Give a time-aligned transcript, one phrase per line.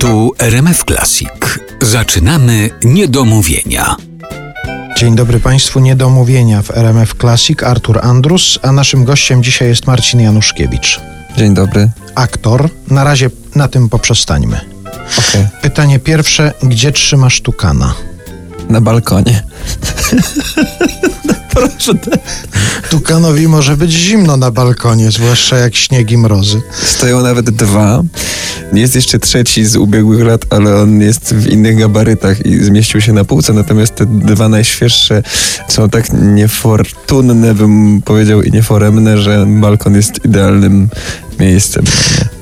[0.00, 1.28] Tu RMF Classic.
[1.82, 3.96] Zaczynamy niedomówienia.
[4.96, 7.62] Dzień dobry Państwu, niedomówienia w RMF Classic.
[7.62, 11.00] Artur Andrus, a naszym gościem dzisiaj jest Marcin Januszkiewicz.
[11.36, 11.90] Dzień dobry.
[12.14, 12.68] Aktor.
[12.90, 14.60] Na razie na tym poprzestańmy.
[15.18, 15.46] Okej.
[15.62, 17.94] Pytanie pierwsze, gdzie trzymasz tukana?
[18.68, 19.42] Na balkonie.
[21.24, 22.18] Naprawdę.
[22.90, 26.62] Tukanowi może być zimno na balkonie, zwłaszcza jak śnieg i mrozy.
[26.84, 28.02] Stoją nawet dwa.
[28.72, 33.12] Jest jeszcze trzeci z ubiegłych lat, ale on jest w innych gabarytach i zmieścił się
[33.12, 33.52] na półce.
[33.52, 35.22] Natomiast te dwa najświeższe
[35.68, 40.88] są tak niefortunne, bym powiedział, i nieforemne, że balkon jest idealnym
[41.40, 41.84] miejscem.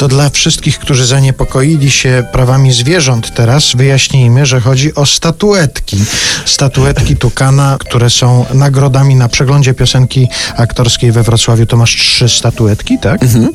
[0.00, 5.96] To dla wszystkich, którzy zaniepokoili się prawami zwierząt teraz, wyjaśnijmy, że chodzi o statuetki.
[6.44, 11.66] Statuetki Tukana, które są nagrodami na przeglądzie piosenki aktorskiej we Wrocławiu.
[11.66, 13.22] To masz trzy statuetki, tak?
[13.22, 13.48] Mhm.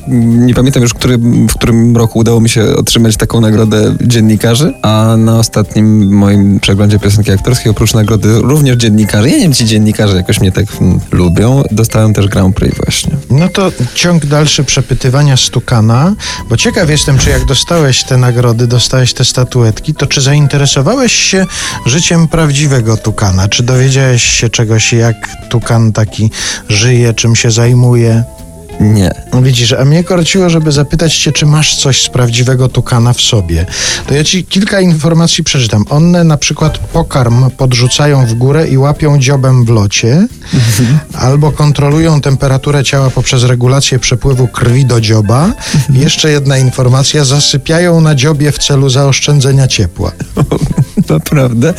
[0.46, 5.16] Nie pamiętam już, który, w którym roku udało mi się otrzymać taką nagrodę dziennikarzy, a
[5.16, 10.16] na ostatnim moim przeglądzie piosenki aktorskiej, oprócz nagrody również dziennikarzy, ja nie wiem, ci dziennikarze
[10.16, 13.16] jakoś mnie tak mm, lubią, dostałem też Grand Prix właśnie.
[13.30, 16.14] No to ciąg dalszy przepytywania z Tukana,
[16.48, 21.46] bo ciekaw jestem, czy jak dostałeś te nagrody, dostałeś te statuetki, to czy zainteresowałeś się
[21.86, 23.48] życiem prawdziwego Tukana?
[23.48, 25.16] Czy dowiedziałeś się czegoś, jak
[25.48, 26.30] Tukan taki
[26.68, 28.24] żyje, czym się zajmuje?
[28.80, 29.10] Nie.
[29.32, 33.20] No Widzisz, a mnie korciło, żeby zapytać cię, czy masz coś z prawdziwego tukana w
[33.20, 33.66] sobie.
[34.06, 35.84] To ja ci kilka informacji przeczytam.
[35.90, 40.26] One na przykład pokarm podrzucają w górę i łapią dziobem w locie,
[41.14, 45.52] albo kontrolują temperaturę ciała poprzez regulację przepływu krwi do dzioba.
[45.94, 50.12] I jeszcze jedna informacja, zasypiają na dziobie w celu zaoszczędzenia ciepła.
[51.08, 51.74] Naprawdę?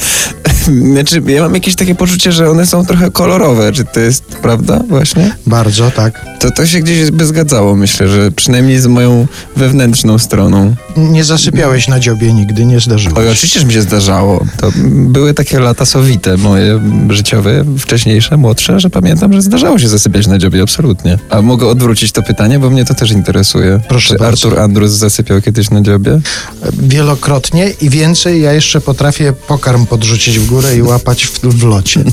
[0.68, 3.72] Znaczy, ja mam jakieś takie poczucie, że one są trochę kolorowe.
[3.72, 5.36] Czy to jest prawda właśnie?
[5.48, 6.26] Bardzo, tak.
[6.40, 10.76] To, to się gdzieś by zgadzało, myślę, że przynajmniej z moją wewnętrzną stroną.
[10.98, 14.46] Nie zasypiałeś na dziobie nigdy, nie zdarzyło Oj, oczywiście, że mi się zdarzało.
[14.58, 20.28] To były takie lata sowite moje życiowe, wcześniejsze, młodsze, że pamiętam, że zdarzało się zasypiać
[20.28, 21.18] na dziobie, absolutnie.
[21.30, 23.80] A mogę odwrócić to pytanie, bo mnie to też interesuje.
[23.90, 24.48] Proszę Czy bardzo.
[24.48, 26.20] Artur Andrus zasypiał kiedyś na dziobie?
[26.74, 32.04] Wielokrotnie i więcej ja jeszcze potrafię pokarm podrzucić w górę i łapać w, w locie.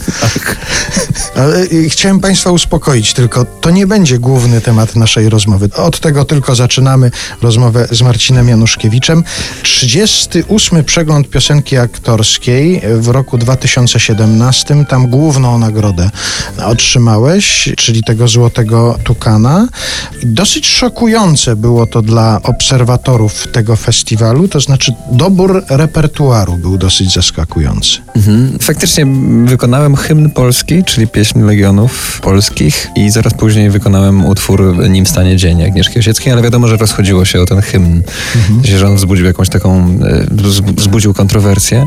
[1.37, 5.69] Ale y, chciałem Państwa uspokoić, tylko to nie będzie główny temat naszej rozmowy.
[5.77, 7.11] Od tego tylko zaczynamy
[7.43, 9.25] rozmowę z Marcinem Januszkiewiczem.
[9.63, 10.85] 38.
[10.85, 14.85] przegląd piosenki aktorskiej w roku 2017.
[14.89, 16.11] Tam główną nagrodę
[16.65, 19.69] otrzymałeś, czyli tego złotego tukana.
[20.23, 27.99] Dosyć szokujące było to dla obserwatorów tego festiwalu, to znaczy dobór repertuaru był dosyć zaskakujący.
[28.17, 28.34] Mhm.
[28.61, 29.07] Faktycznie
[29.45, 35.63] wykonałem hymn polski, czyli pieśń Legionów Polskich i zaraz później wykonałem utwór Nim stanie dzień
[35.63, 38.03] Agnieszki Osieckiej, ale wiadomo, że rozchodziło się o ten hymn,
[38.37, 38.79] mhm.
[38.79, 41.85] że on wzbudził jakąś taką, e, wz- wzbudził kontrowersję.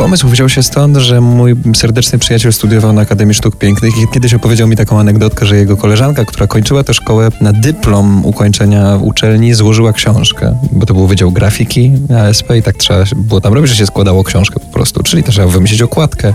[0.00, 4.34] Pomysł wziął się stąd, że mój serdeczny przyjaciel studiował na Akademii Sztuk Pięknych i kiedyś
[4.34, 9.54] opowiedział mi taką anegdotkę, że jego koleżanka, która kończyła tę szkołę, na dyplom ukończenia uczelni
[9.54, 11.92] złożyła książkę, bo to był Wydział Grafiki
[12.28, 15.34] ASP i tak trzeba było tam robić, że się składało książkę po prostu, czyli też
[15.34, 16.34] trzeba wymyślić okładkę,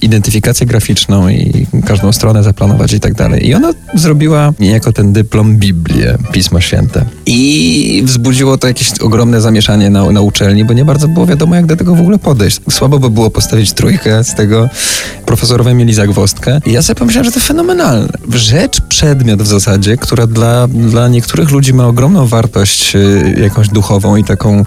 [0.00, 3.46] identyfikację graficzną i każdą stronę zaplanować i tak dalej.
[3.46, 7.04] I ona zrobiła niejako ten dyplom Biblię, Pismo Święte.
[7.26, 11.66] I wzbudziło to jakieś ogromne zamieszanie na, na uczelni, bo nie bardzo było wiadomo, jak
[11.66, 12.60] do tego w ogóle podejść.
[12.70, 14.68] Słabo by było postawić trójkę z tego.
[15.26, 16.60] Profesorowie mieli zagwozdkę.
[16.66, 18.08] I ja sobie pomyślałem, że to fenomenalne.
[18.34, 24.16] Rzecz, przedmiot w zasadzie, która dla, dla niektórych ludzi ma ogromną wartość y, jakąś duchową
[24.16, 24.64] i taką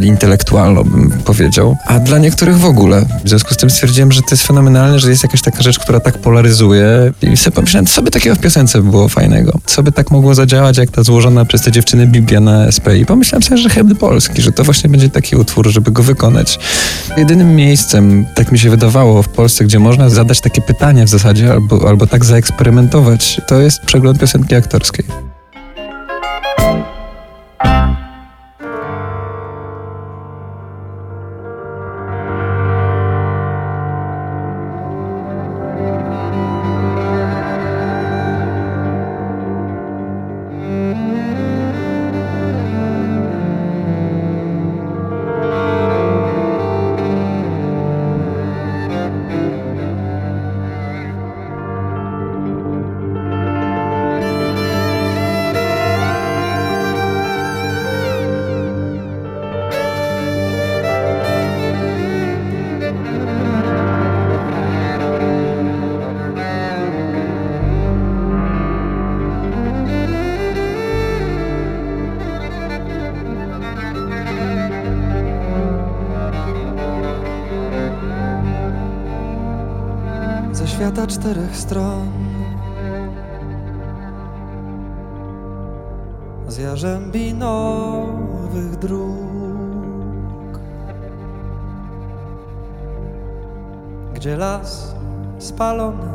[0.00, 3.06] intelektualną, bym powiedział, a dla niektórych w ogóle.
[3.24, 6.00] W związku z tym stwierdziłem, że to jest fenomenalne, że jest jakaś taka rzecz, która
[6.00, 7.12] tak polaryzuje.
[7.22, 9.58] I sobie pomyślałem, co by takiego w piosence było fajnego?
[9.66, 12.86] Co by tak mogło zadziałać, jak ta złożona przez te dziewczyny Biblia na SP?
[12.98, 16.58] I pomyślałem sobie, że hymn polski, że to właśnie będzie taki utwór, żeby go wykonać.
[17.16, 21.52] Jedynym miejscem, tak mi się wydawało, w Polsce, gdzie można zadać takie pytanie w zasadzie,
[21.52, 25.27] albo, albo tak zaeksperymentować, to jest przegląd piosenki aktorskiej.
[80.66, 82.08] Świata czterech stron.
[86.48, 89.18] Z jarzębi nowych dróg,
[94.14, 94.94] gdzie las
[95.38, 96.12] spalony,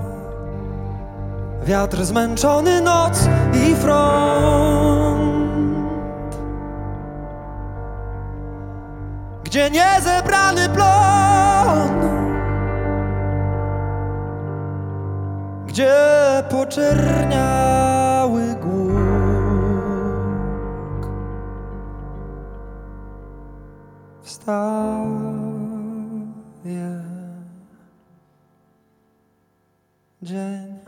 [1.63, 5.43] wiatr zmęczony, noc i front,
[9.43, 10.92] gdzie niezebrany plon.
[16.65, 19.03] Poczerniały głuk
[24.21, 25.43] wstaje
[30.21, 30.82] dzień.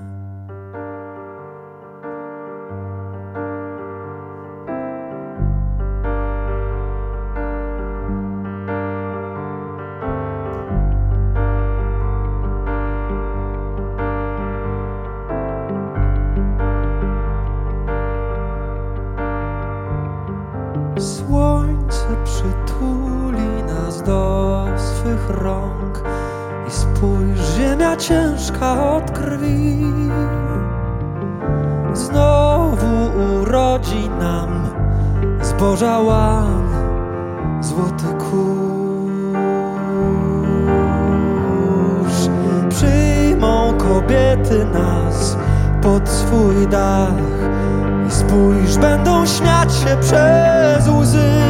[22.05, 26.03] Słońce przytuli nas do swych rąk
[26.67, 29.79] i spójrz, ziemia ciężka od krwi.
[31.93, 33.09] Znowu
[33.41, 34.69] urodzi nam
[35.41, 36.67] zboża łan,
[37.61, 38.35] złoty kurz.
[42.69, 45.37] Przyjmą kobiety nas
[45.81, 47.13] pod swój dach
[48.07, 51.44] i spójrz, będą śmiać się przez łzy.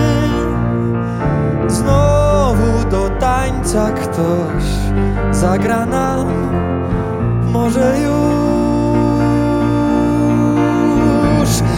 [3.75, 4.63] Tańca ktoś
[5.31, 6.27] zagra nam,
[7.51, 8.69] może już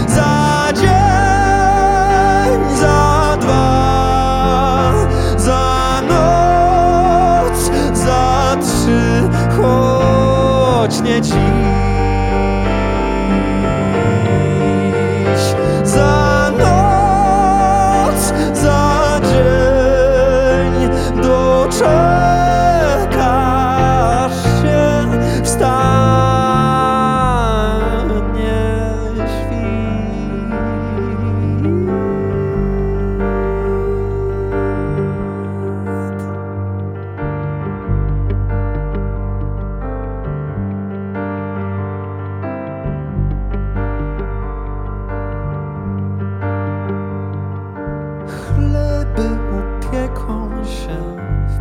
[0.07, 4.93] za dzień, za dwa,
[5.37, 11.66] za noc, za trzy, choć nie dziś.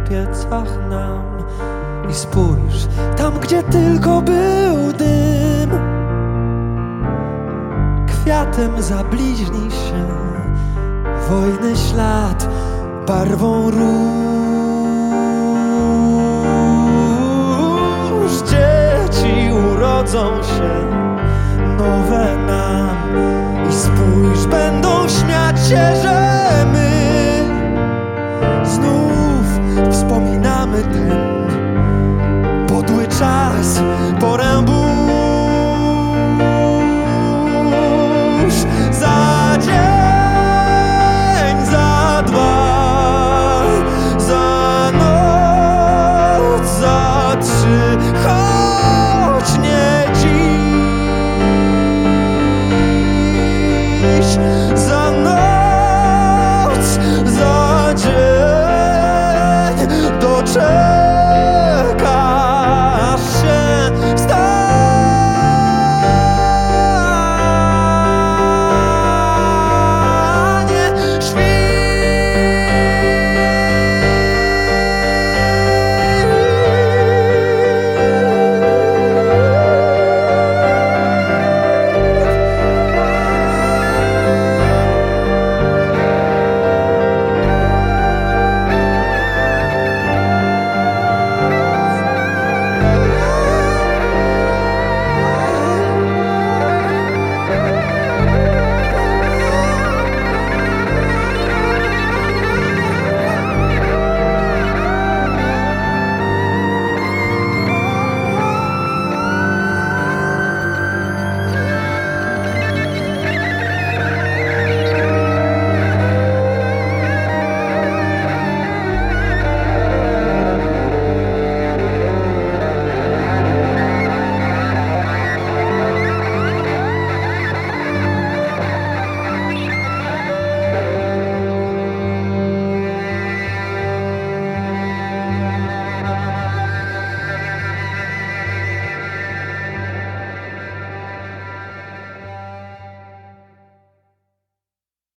[0.07, 1.23] W piecach nam
[2.11, 2.87] I spójrz,
[3.17, 5.71] tam gdzie tylko był dym.
[8.07, 10.07] Kwiatem zabliźni się
[11.31, 12.49] wojny ślad
[13.07, 13.77] barwą róż.
[18.51, 20.71] Dzieci urodzą się
[21.79, 22.97] nowe nam
[23.71, 26.26] i spójrz, będą śmiać się, że
[33.21, 33.83] marchas
[34.21, 34.76] por ambos.